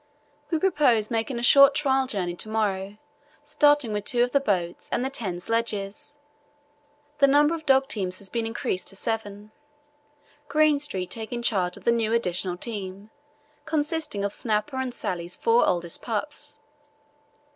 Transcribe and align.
We 0.49 0.57
propose 0.57 1.11
making 1.11 1.37
a 1.37 1.43
short 1.43 1.75
trial 1.75 2.07
journey 2.07 2.35
to 2.37 2.49
morrow, 2.49 2.97
starting 3.43 3.93
with 3.93 4.03
two 4.03 4.23
of 4.23 4.31
the 4.31 4.39
boats 4.39 4.89
and 4.91 5.05
the 5.05 5.11
ten 5.11 5.39
sledges. 5.39 6.17
The 7.19 7.27
number 7.27 7.53
of 7.53 7.67
dog 7.67 7.87
teams 7.87 8.17
has 8.17 8.27
been 8.27 8.47
increased 8.47 8.87
to 8.87 8.95
seven, 8.95 9.51
Greenstreet 10.47 11.11
taking 11.11 11.43
charge 11.43 11.77
of 11.77 11.83
the 11.83 11.91
new 11.91 12.13
additional 12.13 12.57
team, 12.57 13.11
consisting 13.65 14.23
of 14.25 14.33
Snapper 14.33 14.77
and 14.77 14.91
Sallie's 14.91 15.35
four 15.35 15.67
oldest 15.67 16.01
pups. 16.01 16.57